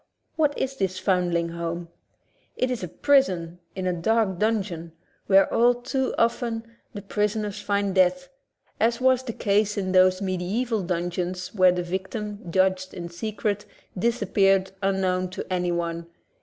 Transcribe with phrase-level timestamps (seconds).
[0.35, 1.87] What is this foundling home?
[2.57, 4.93] It is a prison in a dark dungeon,
[5.27, 8.27] where all too often the prisoner finds death,
[8.79, 14.71] as was the case in those mediaeval dungeons where the victim, judged in secret, disappeared
[14.81, 16.07] unknown to anyone.